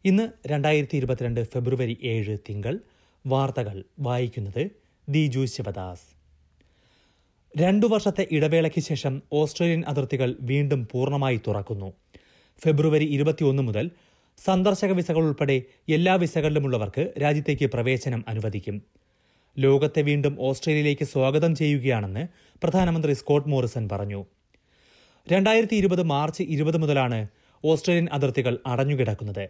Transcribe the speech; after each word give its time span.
ഇന്ന് 0.05 0.29
രണ്ടായിരത്തി 0.47 0.97
ഇരുപത്തിരണ്ട് 0.97 1.43
ഫെബ്രുവരി 1.43 1.97
ഏഴ് 2.03 2.37
തിങ്കൾ 2.49 2.79
വാർത്തകൾ 3.27 3.83
വായിക്കുന്നത് 3.99 4.69
ദിജു 5.09 5.45
ശിവദാസ്. 5.45 6.20
രണ്ടു 7.57 7.85
വർഷത്തെ 7.85 8.27
ഇടവേളയ്ക്ക് 8.31 8.81
ശേഷം 8.81 9.21
ഓസ്ട്രേലിയൻ 9.33 9.83
അതിർത്തികൾ 9.87 10.35
വീണ്ടും 10.41 10.87
പൂർണമായി 10.91 11.41
തുറക്കുന്നു. 11.47 11.93
ഫെബ്രുവരി 12.63 13.05
ഇരുപത്തിയൊന്ന് 13.05 13.63
മുതൽ 13.63 13.91
സന്ദർശക 14.37 14.91
വിസകൾ 14.91 15.17
ഉൾപ്പെടെ 15.17 15.61
എല്ലാ 15.89 16.15
വിസകളിലുമുള്ളവർക്ക് 16.15 17.13
രാജ്യത്തേക്ക് 17.21 17.65
പ്രവേശനം 17.65 18.25
അനുവദിക്കും. 18.27 18.81
ലോകത്തെ 19.59 20.01
വീണ്ടും 20.01 20.37
ഓസ്ട്രേലിയയിലേക്ക് 20.39 21.05
സ്വാഗതം 21.05 21.55
ചെയ്യുകയാണെന്ന് 21.55 22.27
പ്രധാനമന്ത്രി 22.63 23.13
സ്കോട്ട് 23.13 23.49
മോറിസൺ 23.49 23.89
പറഞ്ഞു. 23.91 24.25
രണ്ടായിരത്തി 25.31 25.75
ഇരുപത് 25.75 26.03
മാർച്ച് 26.03 26.43
ഇരുപത് 26.43 26.77
മുതലാണ് 26.77 27.27
ഓസ്ട്രേലിയൻ 27.65 28.07
അതിർത്തികൾ 28.11 28.59
അടഞ്ഞുകിടക്കുന്നത്. 28.67 29.49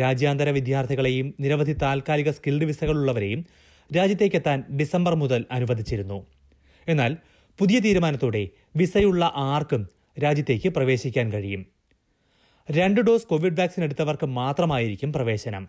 രാജ്യാന്തര 0.00 0.50
വിദ്യാർത്ഥികളെയും 0.50 1.34
നിരവധി 1.40 1.72
താൽക്കാലിക 1.72 2.30
സ്കിൽഡ് 2.30 2.64
വിസകളുള്ളവരെയും 2.64 3.46
രാജ്യത്തേക്കെത്താൻ 3.96 4.64
ഡിസംബർ 4.76 5.14
മുതൽ 5.14 5.44
അനുവദിച്ചിരുന്നു. 5.50 6.26
എന്നാൽ 6.88 7.16
പുതിയ 7.58 7.78
തീരുമാനത്തോടെ 7.78 8.48
വിസയുള്ള 8.76 9.32
ആർക്കും 9.36 9.88
രാജ്യത്തേക്ക് 10.22 10.68
പ്രവേശിക്കാൻ 10.68 11.32
കഴിയും. 11.32 11.66
രണ്ട് 12.70 13.00
ഡോസ് 13.00 13.26
കോവിഡ് 13.26 13.60
വാക്സിൻ 13.60 13.84
എടുത്തവർക്ക് 13.84 14.26
മാത്രമായിരിക്കും 14.26 15.12
പ്രവേശനം. 15.12 15.68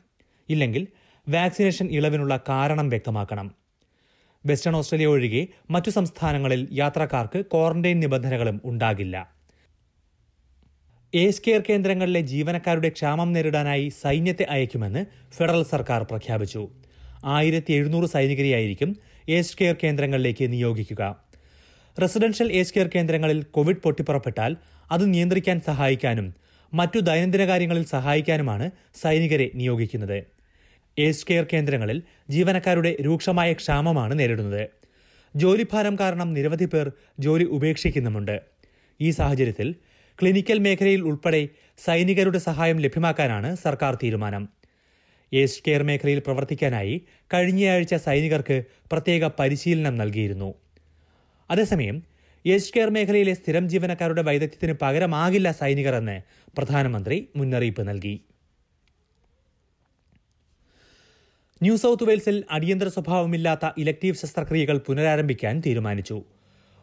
ഇല്ലെങ്കിൽ 0.49 0.87
വാക്സിനേഷൻ 1.29 1.87
ഇളവിനുള്ള 1.91 2.39
കാരണം 2.49 2.89
വ്യക്തമാക്കണം. 2.89 3.55
വെസ്റ്റേൺ 4.45 4.75
ഓസ്ട്രേലിയ 4.75 5.07
ഒഴികെ 5.07 5.47
മറ്റു 5.69 5.89
സംസ്ഥാനങ്ങളിൽ 5.89 6.67
യാത്രക്കാർക്ക് 6.73 7.45
ക്വാറന്റൈൻ 7.45 7.99
നിബന്ധനകളും 7.99 8.61
ഉണ്ടാകില്ല. 8.65 9.35
ഏജ് 11.15 11.41
കെയർ 11.47 11.63
കേന്ദ്രങ്ങളിലെ 11.69 12.19
ജീവനക്കാരുടെ 12.19 12.89
ക്ഷാമം 12.89 13.33
നേരിടാനായി 13.33 13.89
സൈന്യത്തെ 13.89 14.43
അയക്കുമെന്ന് 14.43 15.05
ഫെഡറൽ 15.31 15.63
സർക്കാർ 15.63 16.03
പ്രഖ്യാപിച്ചു. 16.03 16.69
ആയിരത്തി 17.25 17.73
എഴുന്നൂറ് 17.73 18.05
സൈനികരെയായിരിക്കും 18.05 18.97
ഏജ് 19.29 19.57
കെയർ 19.61 19.75
കേന്ദ്രങ്ങളിലേക്ക് 19.83 20.51
നിയോഗിക്കുക. 20.51 21.25
റെസിഡൻഷ്യൽ 22.01 22.51
ഏജ് 22.51 22.73
കെയർ 22.73 22.89
കേന്ദ്രങ്ങളിൽ 22.95 23.43
കോവിഡ് 23.43 23.77
പൊട്ടിപ്പുറപ്പെട്ടാൽ 23.77 24.55
അത് 24.91 25.13
നിയന്ത്രിക്കാൻ 25.13 25.61
സഹായിക്കാനും 25.65 26.35
മറ്റു 26.73 26.99
ദൈനംദിന 26.99 27.45
കാര്യങ്ങളിൽ 27.45 27.85
സഹായിക്കാനുമാണ് 27.85 28.71
സൈനികരെ 28.95 29.51
നിയോഗിക്കുന്നത്. 29.55 30.23
ഏജ് 30.99 31.25
കെയർ 31.29 31.45
കേന്ദ്രങ്ങളിൽ 31.53 32.03
ജീവനക്കാരുടെ 32.29 32.97
രൂക്ഷമായ 33.01 33.53
ക്ഷാമമാണ് 33.53 34.19
നേരിടുന്നത്. 34.19 34.69
ജോലിഭാരം 35.35 35.97
കാരണം 35.99 36.33
നിരവധി 36.33 36.65
പേർ 36.65 36.91
ജോലി 37.19 37.43
ഉപേക്ഷിക്കുന്നുമുണ്ട്. 37.43 38.41
ഈ 39.01 39.09
സാഹചര്യത്തിൽ 39.09 39.75
ക്ലിനിക്കൽ 40.21 40.59
മേഖലയിൽ 40.59 41.01
ഉൾപ്പെടെ 41.01 41.49
സൈനികരുടെ 41.77 42.37
സഹായം 42.37 42.79
ലഭ്യമാക്കാനാണ് 42.79 43.55
സർക്കാർ 43.55 43.95
തീരുമാനം. 43.95 44.49
ഏജ് 45.41 45.61
കെയർ 45.67 45.83
മേഖലയിൽ 45.83 46.19
പ്രവർത്തിക്കാനായി 46.19 47.05
കഴിഞ്ഞയാഴ്ച 47.33 47.95
സൈനികർക്ക് 47.95 48.63
പ്രത്യേക 48.91 49.29
പരിശീലനം 49.39 49.97
നൽകിയിരുന്നു. 49.97 50.53
അതേസമയം 51.51 52.03
ഏസ്റ്റ് 52.45 52.73
കെയർ 52.75 52.89
മേഖലയിലെ 52.89 53.33
സ്ഥിരം 53.33 53.69
ജീവനക്കാരുടെ 53.69 54.21
വൈദഗ്ധ്യത്തിന് 54.21 54.73
പകരമാകില്ല 54.81 55.51
സൈനികർ 55.51 55.95
എന്ന് 55.95 56.21
പ്രധാനമന്ത്രി 56.57 57.29
മുന്നറിയിപ്പ് 57.35 57.87
നൽകി. 57.87 58.15
ന്യൂ 61.61 61.75
സൗത്ത് 61.75 62.03
വെയിൽസിൽ 62.03 62.43
അടിയന്തര 62.51 62.87
സ്വഭാവമില്ലാത്ത 62.87 63.71
ഇലക്ടീവ് 63.77 64.15
ശസ്ത്രക്രിയകൾ 64.15 64.77
പുനരാരംഭിക്കാൻ 64.77 65.61
തീരുമാനിച്ചു. 65.65 66.23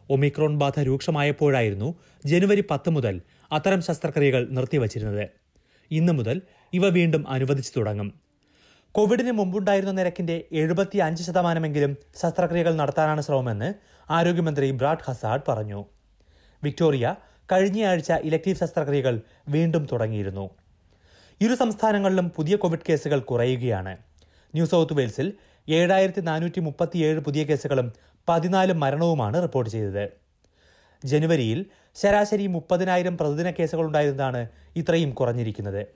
ഒമിക്രോൺ 0.09 0.57
ബാധ 0.57 0.79
രൂക്ഷമായപ്പോഴായിരുന്നു 0.79 1.95
ജനുവരി 2.25 2.63
പത്ത് 2.71 2.89
മുതൽ 2.89 3.21
അത്തരം 3.51 3.81
ശസ്ത്രക്രിയകൾ 3.81 4.47
നിർത്തിവച്ചിരുന്നത്. 4.49 5.29
ഇന്നു 5.91 6.13
മുതൽ 6.13 6.41
ഇവ 6.73 6.87
വീണ്ടും 6.87 7.29
അനുവദിച്ചു 7.29 7.71
തുടങ്ങും. 7.77 8.22
കോവിഡിന് 8.95 9.31
മുമ്പുണ്ടായിരുന്ന 9.31 9.91
നിരക്കിന്റെ 9.91 10.43
എഴുപത്തി 10.51 10.97
അഞ്ച് 10.97 11.23
ശതമാനമെങ്കിലും 11.23 11.97
ശസ്ത്രക്രിയകൾ 12.21 12.75
നടത്താനാണ് 12.75 13.21
ശ്രമമെന്ന് 13.21 13.73
ആരോഗ്യമന്ത്രി 14.09 14.71
ബ്രാഡ് 14.71 15.11
ഹസാഡ് 15.11 15.41
പറഞ്ഞു. 15.47 15.85
വിക്ടോറിയ 16.63 17.15
കഴിഞ്ഞയാഴ്ച 17.51 18.11
ഇലക്ടീവ് 18.11 18.55
ശസ്ത്രക്രിയകൾ 18.55 19.21
വീണ്ടും 19.49 19.87
തുടങ്ങിയിരുന്നു. 19.91 20.49
ഇരു 21.41 21.55
സംസ്ഥാനങ്ങളിലും 21.55 22.29
പുതിയ 22.29 22.55
കോവിഡ് 22.55 22.85
കേസുകൾ 22.89 23.19
കുറയുകയാണ്. 23.19 23.97
ന്യൂ 24.55 24.65
സൗത്ത് 24.65 24.93
വെയിൽസിൽ 24.93 25.33
ഏഴായിരത്തി 25.69 26.21
നാനൂറ്റി 26.21 26.59
മുപ്പത്തിയേഴ് 26.59 27.19
പുതിയ 27.19 27.43
കേസുകളും 27.43 27.93
പതിനാല് 28.29 28.73
മരണവുമാണ് 28.73 29.41
റിപ്പോർട്ട് 29.41 29.71
ചെയ്തത്. 29.71 30.09
ജനുവരിയിൽ 31.05 31.65
ശരാശരി 31.95 32.47
മുപ്പതിനായിരം 32.47 33.17
പ്രതിദിന 33.17 33.51
കേസുകളുണ്ടായിരുന്നതാണ് 33.51 34.47
ഇത്രയും 34.75 35.09
കുറഞ്ഞിരിക്കുന്നത്. 35.09 35.87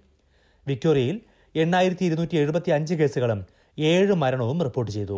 വിക്ടോറിയയിൽ 0.68 1.22
എണ്ണായിരത്തി 1.64 2.06
ഇരുന്നൂറ്റി 2.06 2.38
എഴുപത്തി 2.38 2.72
അഞ്ച് 2.72 2.96
കേസുകളും 2.96 3.40
ഏഴ് 3.80 4.14
മരണവും 4.14 4.64
റിപ്പോർട്ട് 4.64 4.92
ചെയ്തു. 4.92 5.18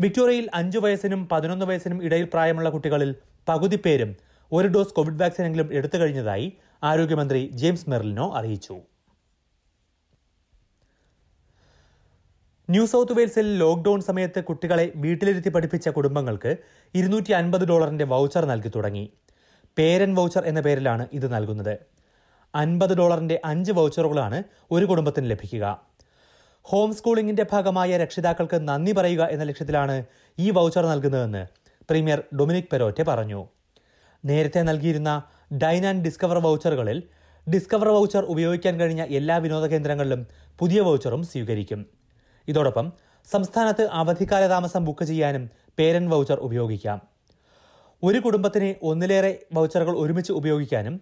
വിക്ടോറിയയിൽ 0.00 0.46
അഞ്ചു 0.54 0.78
വയസ്സിനും 0.78 1.28
പതിനൊന്ന് 1.32 1.66
വയസ്സിനും 1.66 1.98
ഇടയിൽ 2.04 2.26
പ്രായമുള്ള 2.32 2.70
കുട്ടികളിൽ 2.70 3.10
പകുതി 3.48 3.78
പേരും 3.84 4.10
ഒരു 4.52 4.68
ഡോസ് 4.68 4.94
കോവിഡ് 4.94 5.20
വാക്സിനെങ്കിലും 5.20 5.68
എടുത്തു 5.72 5.98
കഴിഞ്ഞതായി 5.98 6.46
ആരോഗ്യമന്ത്രി 6.82 7.50
ജെയിംസ് 7.52 7.90
മെർലിനോ 7.90 8.26
അറിയിച്ചു. 8.38 8.76
ന്യൂ 12.70 12.86
സൗത്ത് 12.86 13.16
വെയിൽസിൽ 13.18 13.58
ലോക്ഡൌൺ 13.58 14.00
സമയത്ത് 14.00 14.40
കുട്ടികളെ 14.44 14.92
വീട്ടിലിരുത്തി 14.96 15.48
പഠിപ്പിച്ച 15.48 15.88
കുടുംബങ്ങൾക്ക് 15.88 16.56
ഇരുന്നൂറ്റി 16.94 17.32
അൻപത് 17.32 17.64
ഡോളറിന്റെ 17.68 18.04
വൗച്ചർ 18.04 18.44
നൽകി 18.44 18.70
തുടങ്ങി. 18.76 19.04
പേരൻ 19.78 20.14
വൗച്ചർ 20.14 20.44
എന്ന 20.46 20.60
പേരിലാണ് 20.60 21.06
ഇത് 21.12 21.26
നൽകുന്നത്. 21.34 21.74
അൻപത് 22.54 22.96
ഡോളറിന്റെ 22.96 23.40
അഞ്ച് 23.44 23.72
വൗച്ചറുകളാണ് 23.72 24.42
ഒരു 24.70 24.84
കുടുംബത്തിന് 24.84 25.30
ലഭിക്കുക. 25.30 25.84
ഹോം 26.62 26.94
സ്കൂളിംഗിന്റെ 26.94 27.46
ഭാഗമായ 27.52 27.96
രക്ഷിതാക്കൾക്ക് 27.96 28.68
നന്ദി 28.68 28.92
പറയുക 28.92 29.22
എന്ന 29.24 29.44
ലക്ഷ്യത്തിലാണ് 29.44 30.04
ഈ 30.38 30.50
വൗച്ചർ 30.50 30.86
നൽകുന്നതെന്ന് 30.86 31.46
പ്രീമിയർ 31.90 32.22
ഡൊമിനിക് 32.40 32.70
പെരോറ്റെ 32.72 33.02
പറഞ്ഞു. 33.02 33.48
നേരത്തെ 34.24 34.62
നൽകിയിരുന്ന 34.62 35.22
ഡൈൻ 35.52 35.86
ആൻഡ് 35.86 36.04
ഡിസ്കവർ 36.04 36.38
വൗച്ചറുകളിൽ 36.38 37.02
ഡിസ്കവർ 37.54 37.88
വൗച്ചർ 37.88 38.24
ഉപയോഗിക്കാൻ 38.24 38.80
കഴിഞ്ഞ 38.80 39.02
എല്ലാ 39.02 39.36
വിനോദ 39.36 39.66
കേന്ദ്രങ്ങളിലും 39.66 40.26
പുതിയ 40.58 40.80
വൗച്ചറും 40.80 41.22
സ്വീകരിക്കും. 41.22 41.86
ഇതോടൊപ്പം 42.48 42.92
സംസ്ഥാനത്ത് 43.30 43.88
അവധിക്കാല 43.90 44.46
താമസം 44.46 44.84
ബുക്ക് 44.84 45.04
ചെയ്യാനും 45.04 45.50
പേരൻ 45.78 46.10
വൗച്ചർ 46.10 46.38
ഉപയോഗിക്കാം. 46.40 47.02
ഒരു 48.02 48.18
കുടുംബത്തിന് 48.18 48.74
ഒന്നിലേറെ 48.82 49.46
വൗച്ചറുകൾ 49.52 49.98
ഒരുമിച്ച് 49.98 50.32
ഉപയോഗിക്കാനും 50.32 51.00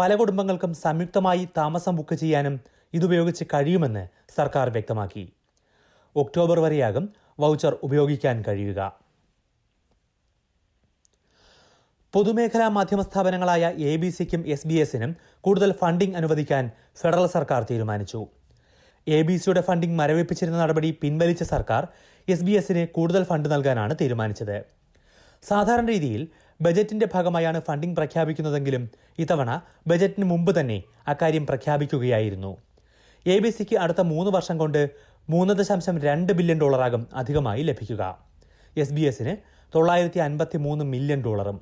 പല 0.00 0.14
കുടുംബങ്ങൾക്കും 0.14 0.72
സംയുക്തമായി 0.74 1.48
താമസം 1.56 1.96
ബുക്ക് 1.96 2.14
ചെയ്യാനും 2.14 2.54
ഇതുപയോഗിച്ച് 2.94 3.44
കഴിയുമെന്ന് 3.44 4.04
സർക്കാർ 4.36 4.66
വ്യക്തമാക്കി. 4.70 5.24
ഒക്ടോബർ 6.16 6.58
വരെയാകും 6.64 7.04
വൗച്ചർ 7.42 7.72
ഉപയോഗിക്കാൻ 7.82 8.36
കഴിയുക. 8.48 8.80
പൊതുമേഖലാ 12.14 12.68
മാധ്യമ 12.68 13.02
സ്ഥാപനങ്ങളായ 13.02 13.64
എ 13.90 13.96
ബി 13.96 14.08
സിക്കും 14.08 14.42
എസ് 14.46 14.68
ബി 14.68 14.74
എസിനും 14.74 15.16
കൂടുതൽ 15.40 15.72
ഫണ്ടിംഗ് 15.72 16.16
അനുവദിക്കാൻ 16.16 16.70
ഫെഡറൽ 17.00 17.26
സർക്കാർ 17.26 17.62
തീരുമാനിച്ചു. 17.70 18.20
എ 19.06 19.22
ബി 19.22 19.36
സിയുടെ 19.36 19.60
ഫണ്ടിംഗ് 19.60 19.98
മരവിപ്പിച്ചിരുന്ന 20.00 20.58
നടപടി 20.62 20.98
പിൻവലിച്ച 21.02 21.42
സർക്കാർ 21.54 21.84
എസ് 22.28 22.44
ബി 22.44 22.50
എസിന് 22.50 22.88
കൂടുതൽ 22.88 23.24
ഫണ്ട് 23.24 23.48
നൽകാനാണ് 23.52 23.94
തീരുമാനിച്ചത്. 24.00 24.58
സാധാരണ 25.42 25.86
രീതിയിൽ 25.88 26.22
ബജറ്റിന്റെ 26.62 27.08
ഭാഗമായാണ് 27.14 27.60
ഫണ്ടിംഗ് 27.60 27.96
പ്രഖ്യാപിക്കുന്നതെങ്കിലും 27.96 28.90
ഇത്തവണ 29.18 29.60
ബജറ്റിന് 29.86 30.24
മുമ്പ് 30.24 30.60
തന്നെ 30.60 30.82
അക്കാര്യം 31.08 31.46
പ്രഖ്യാപിക്കുകയായിരുന്നു. 31.46 32.56
എ 33.26 33.38
ബി 33.38 33.48
സിക്ക് 33.48 33.76
അടുത്ത 33.76 34.00
മൂന്ന് 34.00 34.30
വർഷം 34.30 34.58
കൊണ്ട് 34.58 34.90
മൂന്ന് 35.30 35.54
ദശാംശം 35.54 36.00
രണ്ട് 36.00 36.32
ബില്യൺ 36.32 36.60
ഡോളറാകും 36.60 37.06
അധികമായി 37.14 37.62
ലഭിക്കുക. 37.62 38.18
എസ് 38.76 38.92
ബി 38.92 39.00
എസിന് 39.00 39.36
തൊള്ളായിരത്തി 39.74 40.18
അൻപത്തി 40.18 40.58
മൂന്ന് 40.58 40.84
മില്യൺ 40.84 41.22
ഡോളറും. 41.22 41.60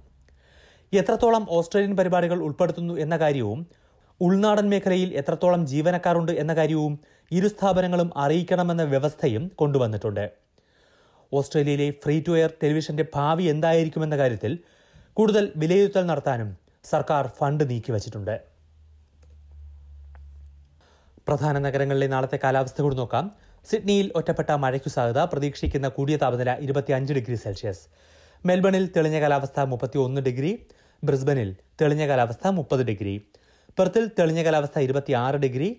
എത്രത്തോളം 0.92 1.46
ഓസ്ട്രേലിയൻ 1.50 1.96
പരിപാടികൾ 1.96 2.38
ഉൾപ്പെടുത്തുന്നു 2.38 2.94
എന്ന 2.94 3.16
കാര്യവും 3.16 3.66
ഉൾനാടൻ 4.20 4.68
മേഖലയിൽ 4.68 5.14
എത്രത്തോളം 5.14 5.66
ജീവനക്കാരുണ്ട് 5.66 6.32
എന്ന 6.32 6.54
കാര്യവും 6.54 7.00
ഇരു 7.30 7.48
സ്ഥാപനങ്ങളും 7.48 8.10
അറിയിക്കണമെന്ന 8.16 8.82
വ്യവസ്ഥയും 8.82 9.48
കൊണ്ടുവന്നിട്ടുണ്ട്. 9.54 10.30
ഓസ്ട്രേലിയയിലെ 11.32 11.92
ഫ്രീ 12.04 12.22
ടു 12.28 12.30
എയർ 12.30 12.50
ടെലിവിഷന്റെ 12.62 13.04
ഭാവി 13.14 13.42
എന്തായിരിക്കുമെന്ന 13.42 14.16
കാര്യത്തിൽ 14.16 14.58
കൂടുതൽ 15.18 15.44
വിലയിരുത്തൽ 15.60 16.02
നടത്താനും 16.08 16.50
സർക്കാർ 16.88 17.24
ഫണ്ട് 17.38 17.62
നീക്കിവച്ചിട്ടുണ്ട് 17.70 18.34
പ്രധാന 21.28 21.54
നഗരങ്ങളിലെ 21.64 22.08
നാളത്തെ 22.12 22.38
കാലാവസ്ഥ 22.44 22.78
കൂടി 22.84 22.96
നോക്കാം. 23.00 23.24
സിഡ്നിയിൽ 23.70 24.06
ഒറ്റപ്പെട്ട 24.18 24.50
മഴയ്ക്കു 24.64 24.90
സാധ്യത 24.96 25.22
പ്രതീക്ഷിക്കുന്ന 25.32 25.88
കൂടിയ 25.96 26.16
താപനില 26.22 26.52
ഇരുപത്തിയഞ്ച് 26.66 27.14
ഡിഗ്രി 27.18 27.38
സെൽഷ്യസ്. 27.44 27.82
മെൽബണിൽ 28.44 28.84
തെളിഞ്ഞ 28.96 29.18
കാലാവസ്ഥ 29.24 29.64
മുപ്പത്തി 29.72 30.00
ഒന്ന് 30.04 30.20
ഡിഗ്രി 30.28 30.52
ബ്രിസ്ബനിൽ 31.02 31.50
തെളിഞ്ഞ 31.82 32.06
കാലാവസ്ഥ 32.10 32.46
മുപ്പത് 32.58 32.84
ഡിഗ്രി 32.90 33.14
പെർത്തിൽ 33.78 34.06
തെളിഞ്ഞ 34.18 34.42
കാലാവസ്ഥ 34.48 34.78
ഇരുപത്തിയാറ് 34.88 35.40
ഡിഗ്രി 35.46 35.70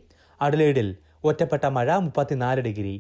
അഡലേഡിൽ 0.42 0.90
ഒറ്റപ്പെട്ട 1.32 1.66
മഴ 1.78 1.98
മുപ്പത്തിനാല് 2.08 2.64
ഡിഗ്രി. 2.68 2.94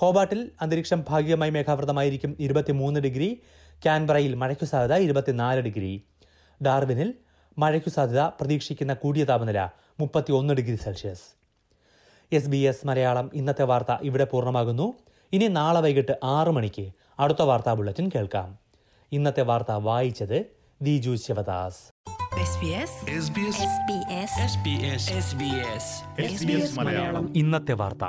ഹോബാട്ടിൽ 0.00 0.40
അന്തരീക്ഷം 0.64 1.02
ഭാഗികമായി 1.10 1.52
മേഘാവൃതമായിരിക്കും 1.56 2.32
ഇരുപത്തിമൂന്ന് 2.46 3.00
ഡിഗ്രി 3.08 3.28
കാൻബറയിൽ 3.86 4.34
മഴയ്ക്കു 4.34 4.64
സാധ്യത 4.64 4.96
ഇരുപത്തിനാല് 4.96 5.60
ഡിഗ്രി. 5.60 6.04
ഡാർവിനിൽ 6.66 7.14
മഴയ്ക്കു 7.58 7.90
സാധ്യത 7.90 8.20
പ്രതീക്ഷിക്കുന്ന 8.20 8.94
കൂടിയ 8.94 9.24
താപനില 9.24 9.68
മുപ്പത്തിയൊന്ന് 10.00 10.54
degree 10.54 10.76
Celsius. 10.76 11.22
S 12.32 12.48
B 12.48 12.56
S 12.56 12.86
Malayalam 12.86 13.30
ഇന്നത്തെ 13.34 13.64
വാർത്ത 13.64 13.96
ഇവിടെ 14.02 14.24
പൂർണമാകുന്നു. 14.24 14.94
ഇനി 15.32 15.48
നാളെ 15.48 15.80
വൈകിട്ട് 15.80 16.18
ആറു 16.24 16.50
മണിക്ക് 16.50 16.92
അടുത്ത 17.18 17.42
വാർത്താ 17.42 17.74
ബുള്ളറ്റിൻ 17.74 18.10
കേൾക്കാം. 18.14 18.58
ഇന്നത്തെ 19.12 19.42
വാർത്ത 19.42 19.72
വായിച്ചത് 19.72 20.46
Diju 20.82 21.16
Sivadas. 21.16 21.94
SBS 22.34 22.92
SBS 23.10 23.58
SBS 23.70 24.30
SBS 24.50 25.04
SBS 25.20 25.84
SBS 26.34 26.78
Malayalam. 26.78 27.36
ഇന്നത്തെ 27.36 27.72
വാർത്ത. 27.72 28.04